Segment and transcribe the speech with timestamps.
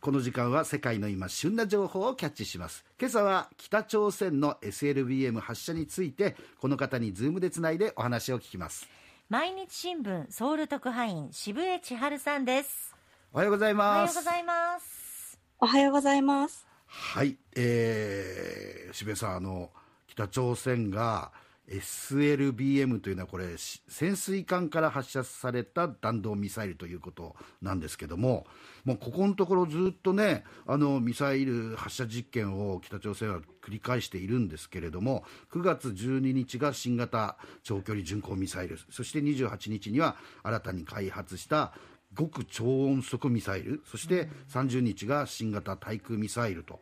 [0.00, 2.86] この時間は世界の今旬な情報をキャッチします。
[2.98, 8.88] 今朝は北朝鮮の SLBM 発射についてこの方にズームでつないでお話を聞きます。
[9.28, 12.96] 毎日新聞ソウル特派員渋江千春さんです。
[13.34, 15.38] おはようございおはますようございます。
[15.58, 16.66] おはようございます。
[16.86, 19.70] はい、えー、渋谷さんあの
[20.06, 21.30] 北朝鮮が
[21.70, 28.46] SLBM というのはこれ潜水艦から発射された弾道ミサイルということなんですけども
[28.84, 41.72] もうここのところずっとねあのミサイル発射実験を北朝鮮は繰り返しているんですけれども9月12日が新型長距離巡航ミサイルそして28日には新たに開発した
[42.18, 46.80] 極超音速ミサイルそして30日が新型対空ミサイルと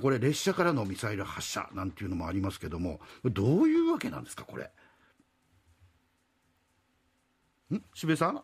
[0.00, 4.70] これ列車からのミサイル発射なんていうのもありますけどもどういうわけなんですかこれ？
[7.74, 7.82] ん？
[7.94, 8.34] 渋谷さん？
[8.36, 8.38] ん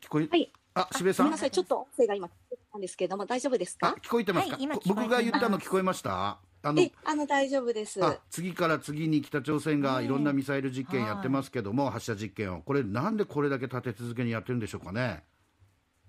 [0.00, 0.52] 聞こえ、はい。
[0.74, 1.26] あ渋谷さん？
[1.26, 6.38] ごめんなさい、ちょっと音声が今、聞こえたんですけれども、大丈夫ですあか聞こえてますか、はい今聞こえてます僕が言ったの聞こえました？
[6.62, 8.04] あのえ、あの、大丈夫です。
[8.04, 12.62] あ次から次に北朝鮮がいろんなミサイル実験やってますけども、発射実験を。
[12.62, 15.24] これなんでこれだけ立て続けにやってるんでしょうかね？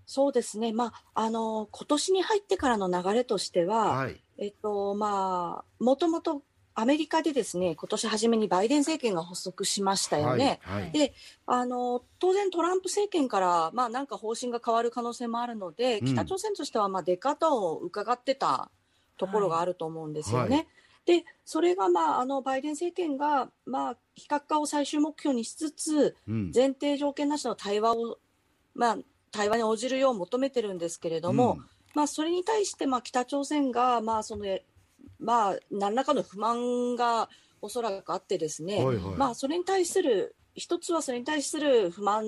[0.07, 0.71] そうですね。
[0.71, 6.43] まあ、あの、今年に入ってからの流れとしては、はいえっと、まあ、もともと
[6.75, 10.59] アメリカでですね、今年初めにバイデン政権が発足しましたよね。
[10.61, 11.13] はいはいで、
[11.45, 18.69] あの、当然トランプ政権から、まあなんか方針が変わる可能性もあるので、うん北朝鮮としては、まあ出方を伺ってた
[19.17, 20.55] ところがあると思うんですよね。
[20.55, 20.67] はい
[21.07, 28.19] で、それがまあ、あの、バイデン政権が、まあ、非核化を最終目標にしつつ、うん前提条件なしの対話を、
[28.75, 28.97] まあ、
[29.37, 31.65] 対話に応じるよう求めてるんですけれども、うん。
[31.93, 34.45] まあ、それに対して、まあ、北朝鮮が、まあ、その、
[35.19, 37.29] まあ、何らかの不満が
[37.61, 39.15] おそらくあってですね、はいはい。
[39.15, 42.25] まあ、それに対する、一つはそれに対する不満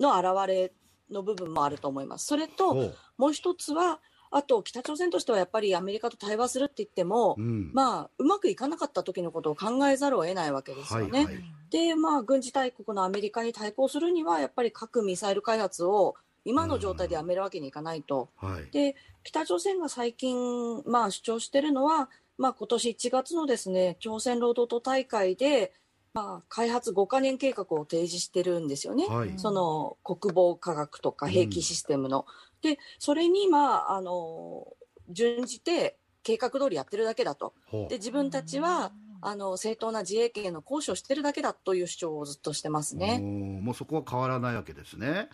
[0.00, 0.72] の表れ
[1.08, 2.26] の部分もあると思います。
[2.26, 4.00] それと、もう一つは、
[4.32, 7.70] あと、北朝鮮としてはやっぱりアメリカと対話するって言っても、うん。
[7.72, 11.24] まあ、うまくいかなかった時のことを考えざるを得ないわけですよね。
[11.24, 11.44] はいはい。
[11.70, 18.30] で、まあ、軍事大国のアメリカに対抗するには、やっぱり核・ミサイル開発を今の状態でやめるわけにいかないと。
[18.36, 22.08] はいで、北朝鮮が最近、まあ、主張しているのは、
[22.38, 25.74] まあ、今年1月のですね、朝鮮労働党大会で、
[26.14, 29.06] まあ、開発5カ年計画を提示してるんですよね。
[29.06, 32.26] はいその国防科学とか兵器システムの。
[32.62, 34.66] で、それに、まあ、あの、
[35.08, 37.54] 準じて計画通りやってるだけだと。
[37.88, 38.92] で、自分たちは、
[39.22, 43.20] あの、正当な自衛権の行使をしてるだけだという主張をずっとしてますね。
[43.20, 45.28] もうそこは変わらないわけですね。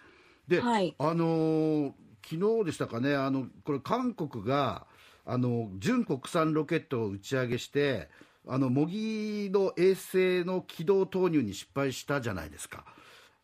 [0.49, 1.93] で、はいあのー
[2.29, 4.89] 昨日でしたかね、あのこれ、韓国が
[5.25, 8.09] あの純国産ロケットを打ち上げして、
[8.49, 12.85] あの模擬の衛星の軌道投入に失敗したじゃないですか。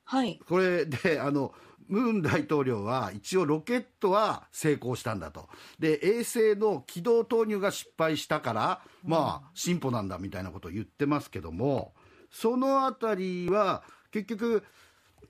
[0.05, 0.41] はい。
[0.49, 1.55] これであの
[1.87, 5.49] ムーン大統領は一応ロケットは成功したんだと
[5.79, 11.93] で衛星の軌道投入が失敗したから、まあ進歩なんだみたいなことを言ってますけども
[12.31, 14.65] そのあたりは結局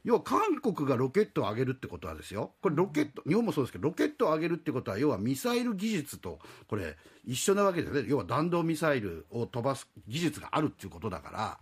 [0.04, 2.52] 要は韓国がロケットを上げるってことはですよ。
[2.60, 8.04] これロケット日本もそうですけどロケットを上げるってことは要はミサイル技術とこれ一緒なわけですね。
[8.08, 11.58] 要は弾道ミサイルを飛ばす技術があるっていうことだから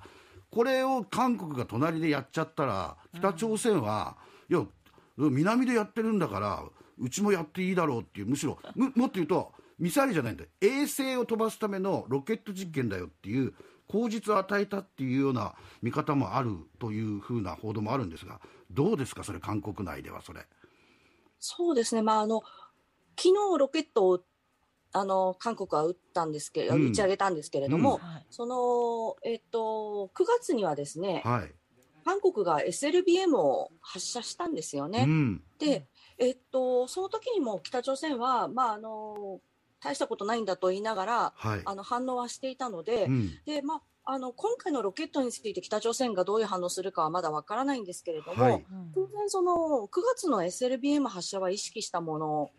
[0.50, 4.16] これを韓国が隣でやっちゃったら北朝鮮は、
[4.48, 4.64] いや
[5.16, 6.64] 南でやってるんだから
[6.98, 10.50] うちもやっていいだろうっていうむしろむもっと言うとミサイルじゃないんだよ。
[10.60, 13.54] 衛星を飛ばすためのロケット実験だよっていう
[13.90, 18.40] 口実を与えたっていうような見方もあるというふうな報道もあるんですが
[18.70, 20.46] どうですかそれ韓国内ではそれ。
[21.40, 22.02] そうですね。
[22.02, 22.42] まあ、あの、
[23.16, 24.20] 昨日ロケットを、
[24.92, 31.54] あの、韓国は撃ったんですけど、うん打ち上げたんですけれども、うんはいその、えっと、9月にはですね、はい
[32.02, 35.04] 韓国が SLBM を発射したんですよね。
[35.06, 35.86] うんで、
[36.18, 39.40] えっと、その時にも北朝鮮は、まあ、あの、
[39.82, 41.62] 大したことないんだと言いながら、はい。
[41.64, 43.30] あの、反応はしていたので、うん。
[43.46, 48.66] で、まあ、あの、今回のロケットについて北朝鮮がどういう反応するかはまだわからないんですけれども、はい。
[48.94, 52.50] 当然その9月の SLBM 発射は意識したもの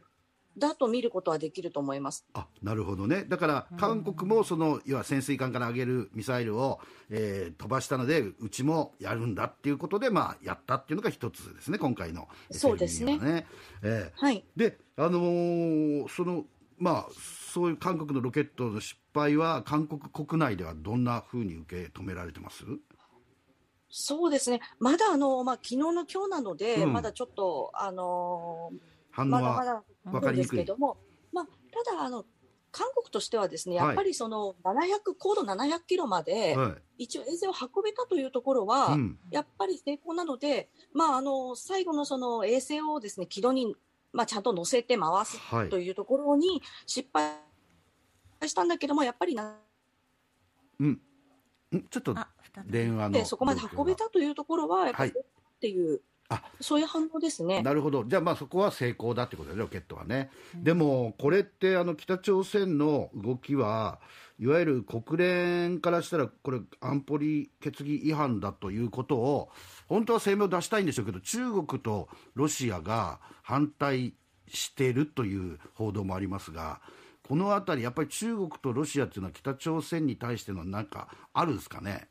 [0.58, 2.26] だと見ることはできると思います。
[2.34, 6.80] あなるほどね、だから韓国もその要は潜水艦から上げるミサイルを、
[7.10, 13.46] えー飛ばしたので、うちもやるんだっていうことで、まあ、やったっていうのが一つですね、今回の SLBM そうですね。
[13.84, 14.26] えー。
[14.26, 14.46] はい。
[14.56, 16.46] で、あのーその
[16.82, 17.08] まあ、
[17.54, 22.66] そういう韓国のロケットの失敗は、韓国国内ではどんなふうに受け止められてます？
[23.92, 24.62] そうですね。
[24.80, 26.94] まだあの、まあ、昨日の今日なので、うん。
[26.94, 28.72] まだちょっと、あの
[29.12, 30.58] 反応まだまはだ分かりにくい。
[30.58, 30.66] ですけ。
[30.66, 30.98] ども、
[31.32, 31.46] まあ、
[31.86, 32.26] ただ、あの、
[32.72, 33.86] 韓国としてはですね、はい。
[33.88, 37.04] やっぱりその700、高度700キロまで、はい。
[37.04, 39.20] 一応衛星を運べたというところは、うん。
[39.30, 43.76] やっぱり成功なので、まあ、あの、最後のその衛星をですね、軌道に
[44.14, 45.70] まあ、ちゃんと乗せて回すはい。
[45.70, 47.32] というところに失敗
[48.46, 49.58] したんだけども、やっぱりな
[50.80, 51.02] うん。
[51.74, 52.16] んちょっと
[52.66, 55.22] 電話のでそこまで運べたというところは、やっぱりはい。
[55.22, 56.02] っていう、
[56.34, 57.62] あそういう反応ですね。
[57.62, 60.32] なるほど、じゃあ、まあそこは成功だってことですね、ロケットはね。
[60.56, 64.00] でも、これってあの北朝鮮の動きは、
[64.40, 69.50] いわゆる国連からしたら、これ、安保理決議違反だということを、
[69.88, 74.14] 本当は声明を出したいんでしょうけど、中国とロシアが反対
[74.48, 76.82] しているという報道もありますが、
[77.28, 82.08] このあたり、やっぱり中国とロシアっていうのは、北朝鮮に対してのなんかあるんですかね？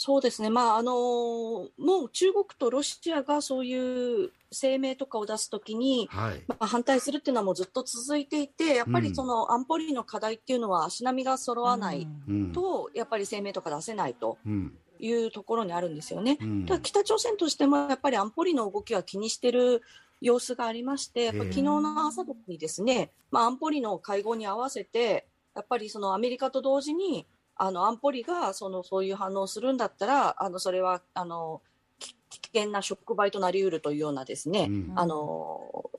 [0.00, 9.04] そうですね、まああのもう中国とロシアがそういう声明とかを出すときに、はい、まあ、反対するっていうのはもうずっと続いていて、やっぱうん。
[9.04, 12.52] りその安保理の課題っていうのは足並みが揃わないうん。
[12.52, 14.78] と、やっぱり声明とか出せないとうん。
[15.00, 16.38] いうところにあるんですよね。
[16.40, 16.66] うん。
[16.66, 19.82] ただ北朝鮮としてもやっぱり安保理の動きは気にしてる
[20.20, 21.50] 様子がありまして、やっぱええ。
[21.50, 27.26] 昨日の朝にですね、まあ、安保理の会合に合わせて、やっぱりそのアメリカと同時に、
[27.58, 31.60] あの安保理がそのそういう反応をするんだったら、あのそれはあの
[31.98, 34.92] き危険な触媒となりうるというようなですね、うん。
[34.94, 35.90] あの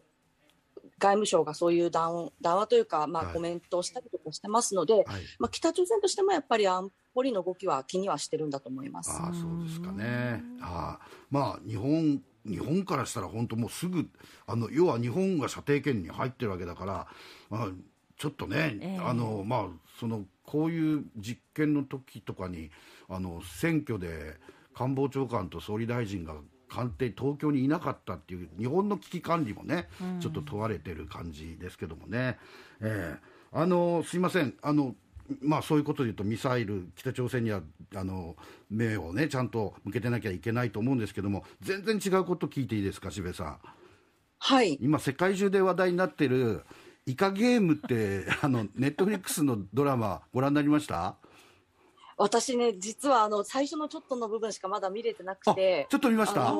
[0.98, 3.34] 外務省がそういう談談話というか、まあ、はい。
[3.34, 5.06] コメントをしたりとかしてますので、はい。
[5.38, 9.12] まあ、北朝鮮としてもやっぱり安保理の動きは気にはしてるんだと思います。
[9.12, 10.44] ああそうですかね。
[10.62, 11.08] ああ。
[11.30, 14.10] まあ日本日本からしたら本当もうすぐ
[14.48, 17.08] あの要は日本が射程圏に入ってるわけだから、
[17.50, 17.70] まあ、
[18.18, 19.02] ちょっとね、ええ。
[19.02, 19.68] あのまあ
[20.00, 22.72] そのこういう実験の時とかに
[23.08, 24.36] あの選挙で
[24.74, 26.34] 官房長官と総理大臣が
[26.68, 32.40] 官邸東京にいなかったっていう日本の危機管理もね、ちょっと問われてる感じですけどもね。
[32.82, 34.96] ええあのすいませんあの
[35.42, 37.62] まあ、そういうことでいうと、ミサイル、北朝鮮には
[37.96, 38.36] あの
[38.72, 43.60] 目をね、ちゃんと向けてなきゃいけないと思うんですけども、全然違うこと聞いていいですか、渋谷さん。
[44.40, 46.64] はい、今、世界中で話題になってる、
[47.10, 51.16] イカゲームって、 あのネットフリックスのドラマ、ご覧になりました？
[52.18, 56.54] 私ね、実はあの最初のちょっとの部分しかまだ見れてなくあて、ちょっと見ました？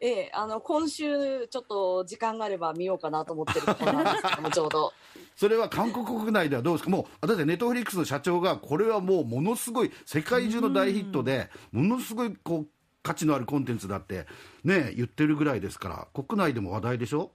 [0.00, 4.92] ええ、あの今週、ちょっと時間があれば見ようかなと思ってるところなんですけども、ちょうど。
[5.36, 12.68] それは韓国国内ではどうですか、もう、だってネットフリックスの社長が、これはもうものすごい、世界中の大ヒットで、ものすごいこう
[13.02, 14.26] 価値のあるコンテンツだって、
[14.64, 17.32] ね、言ってるぐらいですから、国内でも話題でしょ？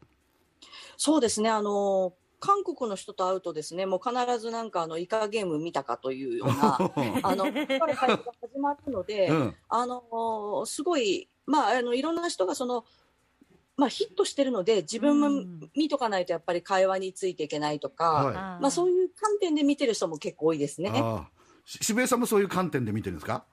[0.98, 6.76] そうですね、あの韓国の人と会うとですね、もう必ずなんかあのイカゲーム見たかというような、
[7.22, 9.56] あの、会話が始まるので、うん。
[9.70, 12.84] あのすごい、まあ、あのいろんな人がその、
[13.78, 18.34] まあ、ヒットしてるので、自分もうん見とかないとやっぱり会話についていけないとか、はい。
[18.34, 20.92] まあ、そういう観点で見てる人も結構多いですね。
[21.66, 23.46] 渋谷さんもそういう観点で見てるんですか？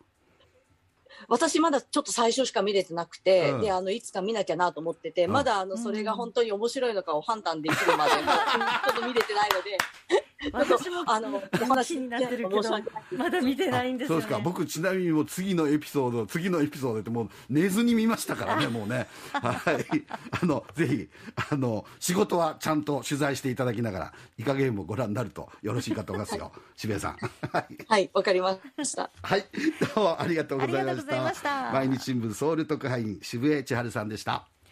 [1.26, 3.60] 私まだちょっと最初しか見れてなくて、うん。
[3.60, 5.32] であのいつか見なきゃなと思ってて、うん。
[5.32, 8.24] まだあのそれが本当に面白いのかを判断できるまで、も う
[8.84, 9.78] ちょっと見れてないので、
[10.52, 12.62] 私もあのお話気になってるけど。
[13.16, 14.22] まだ見てないんですよね。
[14.22, 14.38] そうですか。
[14.38, 19.08] 僕ちなみにもう次のエピソード次のエピソードってもう寝ずに見ましたからねもうね。
[19.32, 20.04] はい。
[20.40, 21.08] あのぜひ
[21.50, 26.52] あの仕事はちゃんと取材していただきながらイカゲームをご覧になるとよろしいかと思いますよ。
[26.76, 27.16] 渋谷さん。
[27.52, 27.66] はい。
[27.88, 29.10] はい、わかりました。
[29.22, 29.44] はい。
[29.94, 31.72] どうもありがとうございましありがとうございまたした。
[31.72, 34.46] 毎日新聞ソウル特派員渋江千春さんでした